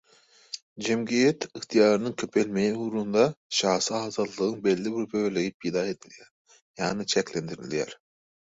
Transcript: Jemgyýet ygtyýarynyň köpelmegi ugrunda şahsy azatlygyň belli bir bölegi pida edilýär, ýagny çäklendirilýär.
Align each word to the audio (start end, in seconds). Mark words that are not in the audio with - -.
Jemgyýet 0.85 1.45
ygtyýarynyň 1.59 2.15
köpelmegi 2.21 2.79
ugrunda 2.85 3.25
şahsy 3.59 3.95
azatlygyň 3.99 4.57
belli 4.65 4.95
bir 4.97 5.07
bölegi 5.13 5.55
pida 5.67 5.87
edilýär, 5.93 6.29
ýagny 6.83 7.09
çäklendirilýär. 7.17 7.99